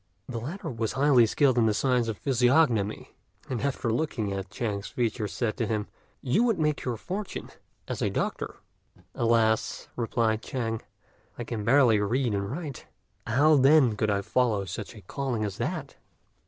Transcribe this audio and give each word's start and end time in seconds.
The 0.27 0.39
latter 0.39 0.71
was 0.71 0.93
highly 0.93 1.27
skilled 1.27 1.59
in 1.59 1.67
the 1.67 1.75
science 1.75 2.07
of 2.07 2.17
physiognomy; 2.17 3.13
and, 3.47 3.61
after 3.61 3.93
looking 3.93 4.33
at 4.33 4.49
Chang's 4.49 4.87
features, 4.87 5.31
said 5.31 5.57
to 5.57 5.67
him, 5.67 5.85
"You 6.23 6.41
would 6.43 6.57
make 6.57 6.83
your 6.83 6.97
fortune 6.97 7.51
as 7.87 8.01
a 8.01 8.09
doctor." 8.09 8.55
"Alas!" 9.13 9.89
replied 9.95 10.41
Chang, 10.41 10.81
"I 11.37 11.43
can 11.43 11.63
barely 11.63 11.99
read 11.99 12.33
and 12.33 12.49
write; 12.49 12.87
how 13.27 13.57
then 13.57 13.95
could 13.95 14.09
I 14.09 14.21
follow 14.23 14.65
such 14.65 14.95
a 14.95 15.01
calling 15.03 15.45
as 15.45 15.57
that?" 15.57 15.97